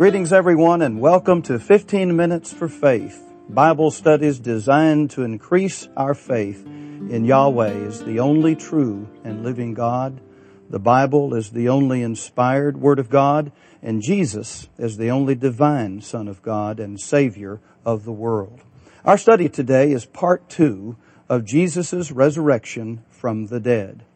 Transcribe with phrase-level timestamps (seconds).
[0.00, 3.22] Greetings everyone and welcome to 15 Minutes for Faith.
[3.50, 9.74] Bible studies designed to increase our faith in Yahweh is the only true and living
[9.74, 10.22] God.
[10.70, 16.00] The Bible is the only inspired Word of God and Jesus is the only divine
[16.00, 18.62] Son of God and Savior of the world.
[19.04, 20.96] Our study today is part two
[21.28, 24.06] of Jesus' resurrection from the dead.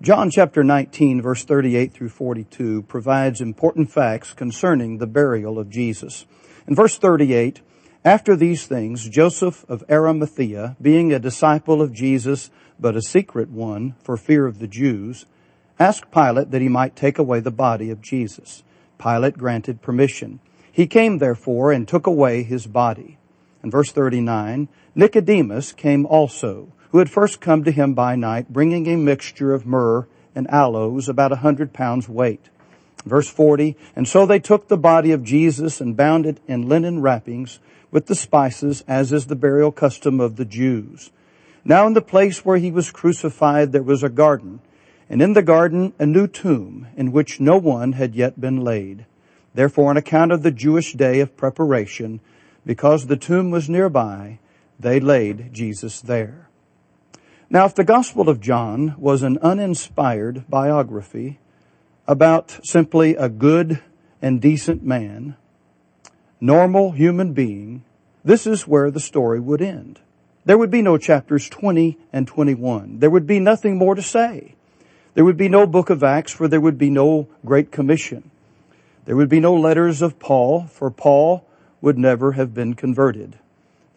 [0.00, 6.24] John chapter 19 verse 38 through 42 provides important facts concerning the burial of Jesus.
[6.68, 7.62] In verse 38,
[8.04, 12.48] after these things, Joseph of Arimathea, being a disciple of Jesus,
[12.78, 15.26] but a secret one for fear of the Jews,
[15.80, 18.62] asked Pilate that he might take away the body of Jesus.
[18.98, 20.38] Pilate granted permission.
[20.70, 23.18] He came therefore and took away his body.
[23.64, 28.86] In verse 39, Nicodemus came also, who had first come to him by night, bringing
[28.86, 32.48] a mixture of myrrh and aloes, about a hundred pounds weight.
[33.04, 37.00] Verse 40, and so they took the body of Jesus and bound it in linen
[37.00, 41.10] wrappings with the spices, as is the burial custom of the Jews.
[41.64, 44.60] Now in the place where he was crucified there was a garden,
[45.08, 49.06] and in the garden a new tomb, in which no one had yet been laid.
[49.54, 52.20] Therefore on account of the Jewish day of preparation,
[52.66, 54.38] because the tomb was nearby,
[54.78, 56.48] they laid Jesus there.
[57.50, 61.38] Now, if the Gospel of John was an uninspired biography
[62.06, 63.80] about simply a good
[64.20, 65.34] and decent man,
[66.42, 67.84] normal human being,
[68.22, 69.98] this is where the story would end.
[70.44, 72.98] There would be no chapters 20 and 21.
[72.98, 74.54] There would be nothing more to say.
[75.14, 78.30] There would be no book of Acts for there would be no Great Commission.
[79.06, 81.46] There would be no letters of Paul for Paul
[81.80, 83.38] would never have been converted.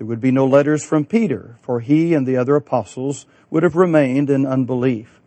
[0.01, 3.75] There would be no letters from Peter, for he and the other apostles would have
[3.75, 5.21] remained in unbelief.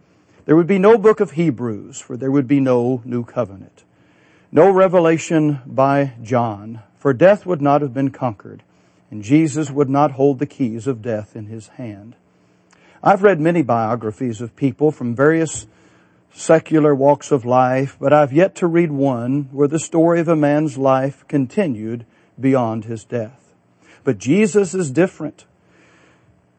[0.47, 3.85] There would be no book of Hebrews, for there would be no new covenant.
[4.51, 8.65] No revelation by John, for death would not have been conquered,
[9.13, 12.17] and Jesus would not hold the keys of death in his hand.
[13.01, 15.69] I've read many biographies of people from various
[16.33, 20.35] secular walks of life, but I've yet to read one where the story of a
[20.35, 22.05] man's life continued
[22.41, 23.44] beyond his death.
[24.05, 25.47] But Jesus is different.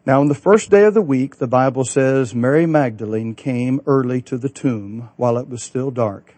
[0.06, 4.22] Now, on the first day of the week, the Bible says Mary Magdalene came early
[4.24, 6.36] to the tomb while it was still dark.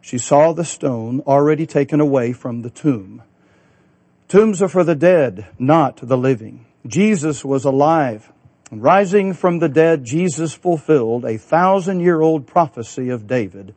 [0.00, 3.22] She saw the stone already taken away from the tomb.
[4.28, 6.66] Tombs are for the dead, not the living.
[6.86, 8.32] Jesus was alive.
[8.70, 13.74] Rising from the dead, Jesus fulfilled a thousand year old prophecy of David.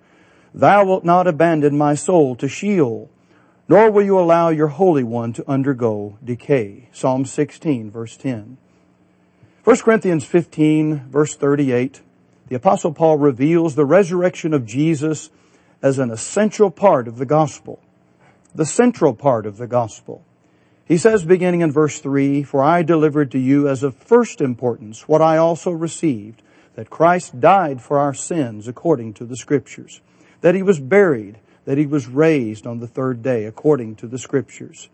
[0.53, 3.09] Thou wilt not abandon my soul to Sheol
[3.67, 6.89] nor will you allow your Holy One to undergo decay.
[6.91, 8.57] Psalm 16 verse 10.
[9.63, 12.01] 1 Corinthians 15 verse 38,
[12.47, 15.29] the apostle Paul reveals the resurrection of Jesus
[15.81, 17.81] as an essential part of the gospel.
[18.55, 20.23] The central part of the gospel.
[20.85, 25.07] He says beginning in verse 3, For I delivered to you as of first importance
[25.07, 26.41] what I also received,
[26.75, 29.99] that Christ died for our sins according to the scriptures,
[30.39, 34.17] that he was buried, that he was raised on the third day according to the
[34.17, 34.87] scriptures.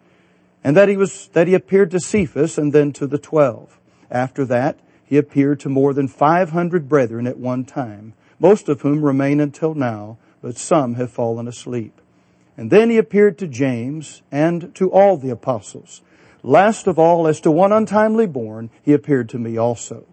[0.64, 3.80] And that he was, that he appeared to Cephas and then to the twelve.
[4.10, 9.06] After that, he appeared to more than 500 brethren at one time, most of whom
[9.06, 12.02] remain until now, but some have fallen asleep.
[12.58, 16.02] And then he appeared to James and to all the apostles.
[16.42, 20.08] Last of all, as to one untimely born, he appeared to me also.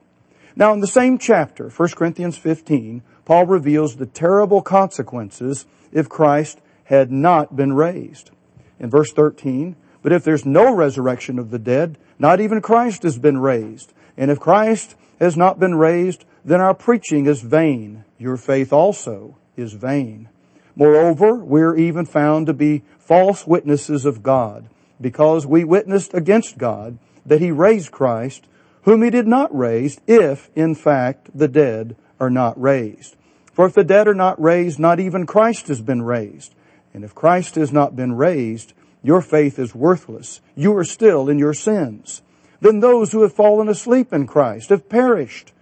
[0.55, 6.61] Now in the same chapter, 1 Corinthians 15, Paul reveals the terrible consequences if Christ
[6.85, 8.31] had not been raised.
[8.79, 13.19] In verse 13, but if there's no resurrection of the dead, not even Christ has
[13.19, 13.93] been raised.
[14.17, 18.05] And if Christ has not been raised, then our preaching is vain.
[18.19, 20.29] Your faith also is vain.
[20.75, 24.69] Moreover, we're even found to be false witnesses of God,
[25.01, 28.47] because we witnessed against God that He raised Christ,
[28.83, 33.17] whom He did not raise, if, in fact, the dead are not raised.
[33.61, 36.55] For if the dead are not raised, not even Christ has been raised.
[36.95, 38.73] And if Christ has not been raised,
[39.03, 40.41] your faith is worthless.
[40.57, 42.23] You are still in your sins.
[42.63, 45.53] Then those who have fallen asleep in Christ have perished.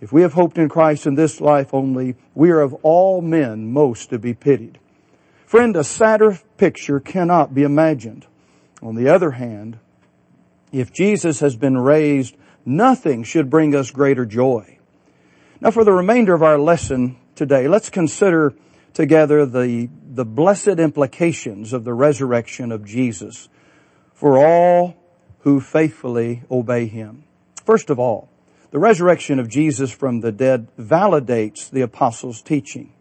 [0.00, 3.72] If we have hoped in Christ in this life only, we are of all men
[3.72, 4.78] most to be pitied.
[5.46, 8.24] Friend, a sadder picture cannot be imagined.
[8.80, 9.80] On the other hand,
[10.70, 14.75] if Jesus has been raised, nothing should bring us greater joy.
[15.58, 18.52] Now for the remainder of our lesson today, let's consider
[18.92, 23.48] together the, the blessed implications of the resurrection of Jesus
[24.12, 24.96] for all
[25.40, 27.24] who faithfully obey Him.
[27.64, 28.28] First of all,
[28.70, 32.92] the resurrection of Jesus from the dead validates the apostles' teaching.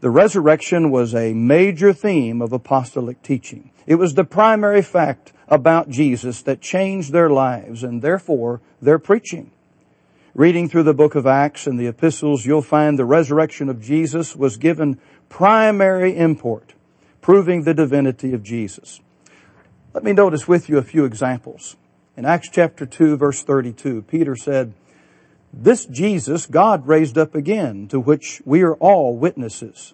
[0.00, 3.70] The resurrection was a major theme of apostolic teaching.
[3.86, 9.50] It was the primary fact about Jesus that changed their lives and therefore their preaching.
[10.34, 14.34] Reading through the book of Acts and the epistles, you'll find the resurrection of Jesus
[14.34, 14.98] was given
[15.28, 16.72] primary import,
[17.20, 19.00] proving the divinity of Jesus.
[19.92, 21.76] Let me notice with you a few examples.
[22.16, 24.72] In Acts chapter 2 verse 32, Peter said,
[25.52, 29.92] this Jesus God raised up again, to which we are all witnesses.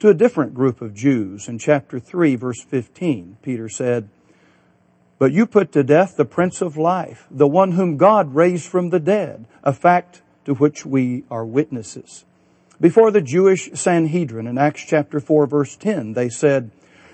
[0.00, 4.10] To a different group of Jews in chapter 3 verse 15, Peter said,
[5.20, 8.88] But you put to death the Prince of Life, the one whom God raised from
[8.88, 12.24] the dead, a fact to which we are witnesses.
[12.80, 16.70] Before the Jewish Sanhedrin in Acts chapter 4 verse 10, they said,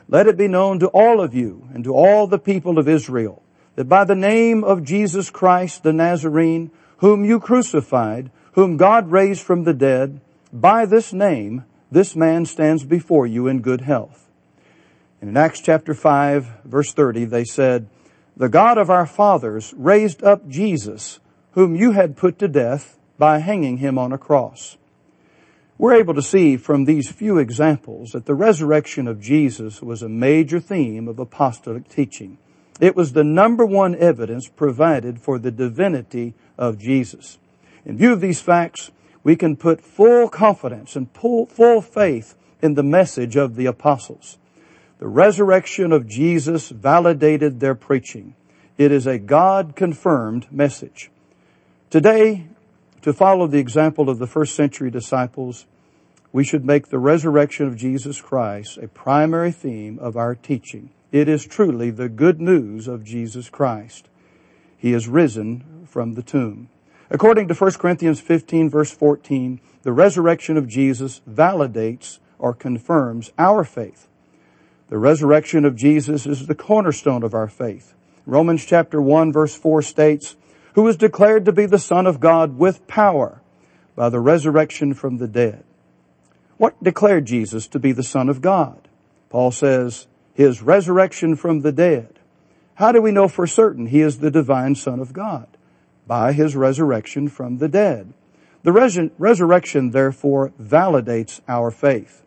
[0.09, 3.43] Let it be known to all of you and to all the people of Israel
[3.75, 9.43] that by the name of Jesus Christ the Nazarene, whom you crucified, whom God raised
[9.43, 10.21] from the dead,
[10.53, 14.31] by this name, this man stands before you in good health.
[15.21, 17.89] And in Acts chapter 5 verse 30, they said,
[18.37, 21.21] the God of our fathers raised up Jesus,
[21.53, 24.77] whom you had put to death by hanging him on a cross.
[25.79, 30.09] We're able to see from these few examples that the resurrection of Jesus was a
[30.09, 32.39] major theme of apostolic teaching.
[32.81, 37.39] It was the number one evidence provided for the divinity of Jesus.
[37.85, 38.91] In view of these facts,
[39.23, 44.39] we can put full confidence and full faith in the message of the apostles.
[44.99, 48.35] The resurrection of Jesus validated their preaching.
[48.79, 51.11] It is a God confirmed message.
[51.91, 52.47] Today,
[53.03, 55.67] to follow the example of the first century disciples,
[56.33, 60.91] we should make the resurrection of Jesus Christ a primary theme of our teaching.
[61.13, 64.09] It is truly the good news of Jesus Christ.
[64.79, 66.71] He is risen from the tomb.
[67.11, 73.63] According to 1 Corinthians 15 verse 14, the resurrection of Jesus validates or confirms our
[73.63, 74.09] faith.
[74.89, 77.95] The resurrection of Jesus is the cornerstone of our faith.
[78.25, 80.37] Romans chapter 1 verse 4 states,
[80.75, 83.41] who was declared to be the Son of God with power
[83.97, 85.65] by the resurrection from the dead.
[86.57, 88.89] What declared Jesus to be the Son of God?
[89.31, 92.19] Paul says, his resurrection from the dead.
[92.75, 95.49] How do we know for certain he is the divine Son of God?
[96.07, 98.13] By his resurrection from the dead.
[98.63, 102.23] The res- resurrection, therefore, validates our faith.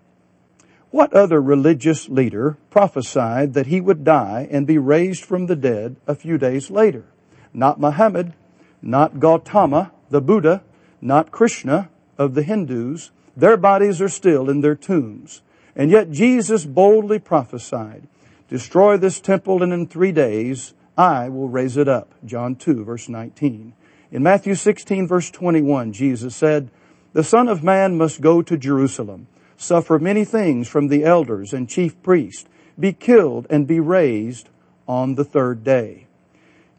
[0.91, 5.97] What other religious leader prophesied that he would die and be raised from the dead
[6.07, 7.05] a few days later?
[7.53, 8.33] Not Muhammad,
[8.81, 10.63] not Gautama, the Buddha,
[11.01, 13.11] not Krishna of the Hindus.
[13.37, 15.41] Their bodies are still in their tombs.
[15.75, 18.07] And yet Jesus boldly prophesied,
[18.49, 22.13] destroy this temple and in three days I will raise it up.
[22.25, 23.73] John 2 verse 19.
[24.11, 26.71] In Matthew 16 verse 21, Jesus said,
[27.11, 29.27] the Son of Man must go to Jerusalem,
[29.59, 32.47] suffer many things from the elders and chief priests,
[32.79, 34.49] be killed and be raised
[34.87, 36.07] on the third day.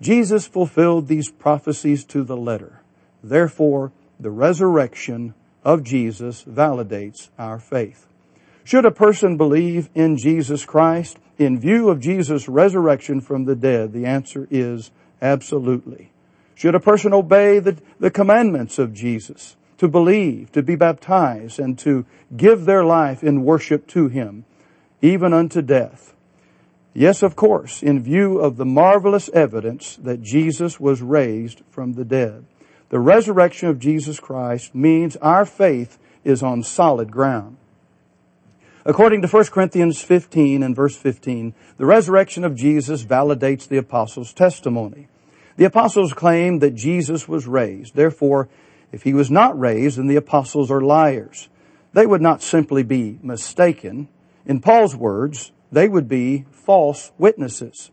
[0.01, 2.81] Jesus fulfilled these prophecies to the letter.
[3.23, 8.07] Therefore, the resurrection of Jesus validates our faith.
[8.65, 13.93] Should a person believe in Jesus Christ in view of Jesus' resurrection from the dead?
[13.93, 14.91] The answer is
[15.21, 16.13] absolutely.
[16.55, 21.79] Should a person obey the, the commandments of Jesus to believe, to be baptized, and
[21.79, 22.05] to
[22.37, 24.45] give their life in worship to Him,
[25.01, 26.15] even unto death?
[26.93, 32.05] Yes, of course, in view of the marvelous evidence that Jesus was raised from the
[32.05, 32.45] dead.
[32.91, 37.57] The resurrection of Jesus Christ means our faith is on solid ground.
[38.85, 44.35] According to 1 Corinthians 15 and verse 15, the resurrection of Jesus validates the apostles'
[44.35, 45.09] testimony.
[45.57, 47.95] The apostles claim that Jesus was raised.
[47.95, 48.51] Therefore,
[48.93, 51.49] if he was not raised, then the apostles are liars.
[51.93, 54.09] They would not simply be mistaken.
[54.47, 57.91] In Paul's words, they would be false witnesses.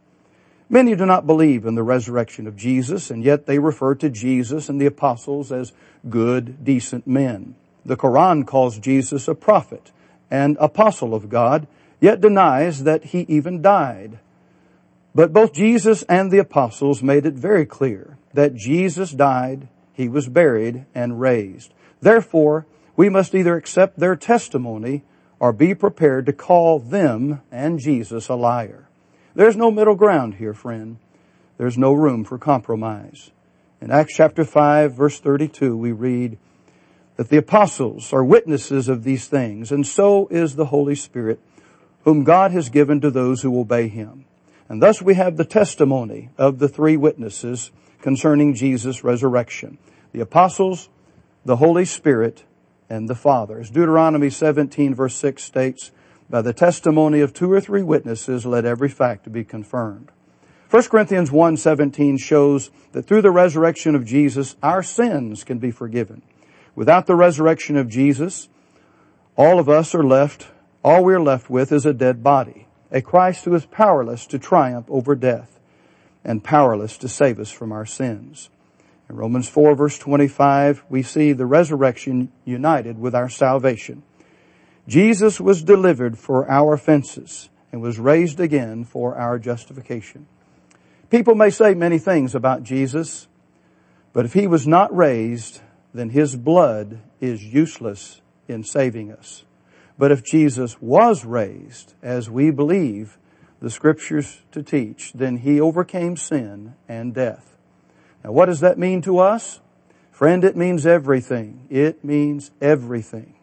[0.69, 4.67] Many do not believe in the resurrection of Jesus, and yet they refer to Jesus
[4.67, 5.71] and the apostles as
[6.09, 7.55] good, decent men.
[7.85, 9.91] The Quran calls Jesus a prophet
[10.29, 11.67] and apostle of God,
[12.01, 14.19] yet denies that he even died.
[15.15, 20.29] But both Jesus and the apostles made it very clear that Jesus died, he was
[20.29, 21.73] buried, and raised.
[22.01, 25.03] Therefore, we must either accept their testimony
[25.39, 28.87] or be prepared to call them and Jesus a liar.
[29.33, 30.97] There's no middle ground here, friend.
[31.57, 33.31] There's no room for compromise.
[33.81, 36.37] In Acts chapter 5 verse 32 we read,
[37.15, 41.39] that the apostles are witnesses of these things, and so is the Holy Spirit,
[42.03, 44.25] whom God has given to those who obey Him.
[44.69, 49.77] And thus we have the testimony of the three witnesses concerning Jesus' resurrection.
[50.11, 50.89] The apostles,
[51.45, 52.43] the Holy Spirit,
[52.89, 53.61] and the Father.
[53.63, 55.91] Deuteronomy 17 verse 6 states,
[56.29, 60.11] by the testimony of two or three witnesses, let every fact be confirmed.
[60.69, 66.21] 1 Corinthians 1.17 shows that through the resurrection of Jesus, our sins can be forgiven.
[66.75, 68.49] Without the resurrection of Jesus,
[69.37, 70.47] all of us are left,
[70.83, 74.87] all we're left with is a dead body, a Christ who is powerless to triumph
[74.89, 75.56] over death
[76.27, 78.49] and powerless to save us from our sins.
[79.09, 84.03] In Romans 4 verse 25, we see the resurrection united with our salvation.
[84.87, 90.27] Jesus was delivered for our offenses and was raised again for our justification.
[91.09, 93.27] People may say many things about Jesus,
[94.11, 95.61] but if he was not raised,
[95.93, 99.45] then his blood is useless in saving us.
[99.97, 103.17] But if Jesus was raised, as we believe
[103.59, 107.57] the scriptures to teach, then he overcame sin and death.
[108.23, 109.61] Now what does that mean to us?
[110.11, 111.67] Friend, it means everything.
[111.69, 113.35] It means everything.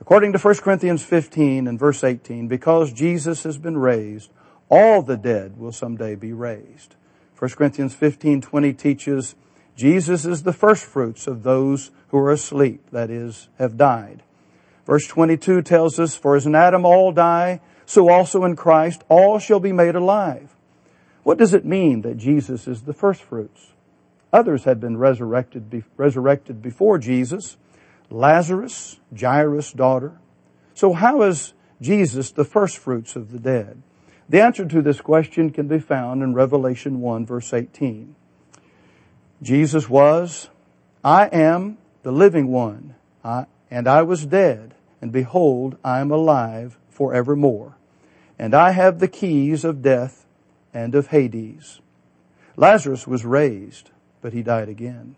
[0.00, 4.30] According to 1 Corinthians 15 and verse 18, because Jesus has been raised,
[4.68, 6.96] all the dead will someday be raised.
[7.38, 9.34] 1 Corinthians 15, 20 teaches
[9.76, 14.22] Jesus is the first fruits of those who are asleep, that is, have died.
[14.86, 19.38] Verse 22 tells us, For as in Adam all die, so also in Christ all
[19.38, 20.54] shall be made alive.
[21.22, 23.72] What does it mean that Jesus is the first fruits?
[24.32, 27.56] Others had been resurrected, resurrected before Jesus.
[28.10, 30.18] Lazarus, Jairus' daughter.
[30.74, 33.82] So how is Jesus the first fruits of the dead?
[34.28, 38.14] The answer to this question can be found in Revelation 1 verse 18.
[39.42, 40.48] Jesus was,
[41.04, 46.78] I am the living one, I, and I was dead, and behold, I am alive
[46.96, 47.76] forevermore.
[48.38, 50.26] And I have the keys of death
[50.72, 51.80] and of Hades.
[52.56, 53.90] Lazarus was raised,
[54.22, 55.16] but he died again.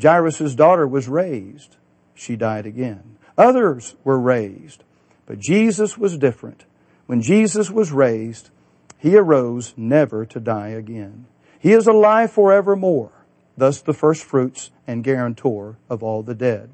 [0.00, 1.76] Jairus' daughter was raised.
[2.14, 3.16] She died again.
[3.38, 4.84] Others were raised,
[5.26, 6.64] but Jesus was different.
[7.06, 8.50] When Jesus was raised,
[8.98, 11.26] he arose never to die again.
[11.58, 13.12] He is alive forevermore,
[13.56, 16.70] thus the first fruits and guarantor of all the dead.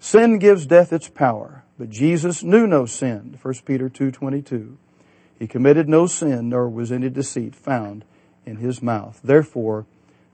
[0.00, 4.76] Sin gives death its power, but Jesus knew no sin, 1 Peter 2.22.
[5.38, 8.04] He committed no sin, nor was any deceit found
[8.46, 9.20] in his mouth.
[9.22, 9.86] Therefore,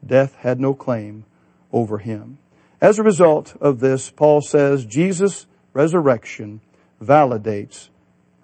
[0.04, 1.24] death had no claim
[1.72, 2.38] over him.
[2.80, 6.60] As a result of this, Paul says Jesus' resurrection
[7.02, 7.88] validates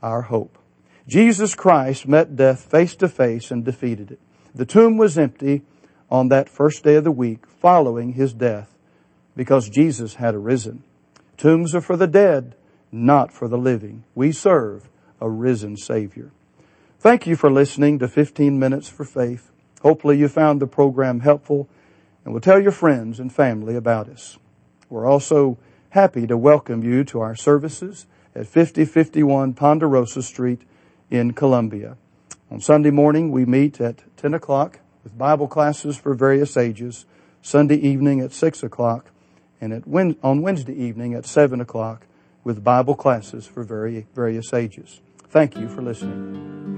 [0.03, 0.59] our hope.
[1.07, 4.21] Jesus Christ met death face to face and defeated it.
[4.55, 5.63] The tomb was empty
[6.11, 8.75] on that first day of the week following his death
[9.37, 10.83] because Jesus had arisen.
[11.37, 12.55] Tombs are for the dead,
[12.91, 14.05] not for the living.
[14.15, 14.89] We serve
[15.21, 16.31] a risen Savior.
[16.99, 19.51] Thank you for listening to 15 Minutes for Faith.
[19.83, 21.69] Hopefully you found the program helpful
[22.25, 24.39] and will tell your friends and family about us.
[24.91, 25.59] We're also
[25.91, 30.63] happy to welcome you to our services at 5051 Ponderosa Street
[31.11, 31.97] in Columbia.
[32.51, 37.07] On Sunday morning, we meet at 10 o'clock with Bible classes for various ages,
[37.43, 39.11] Sunday evening at 6 o'clock,
[39.61, 39.83] and at,
[40.23, 42.07] on Wednesday evening at 7 o'clock
[42.45, 45.01] with Bible classes for very, various ages.
[45.31, 46.78] Thank you for listening.